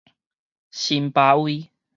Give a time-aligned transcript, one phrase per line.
[0.71, 1.69] 辛巴威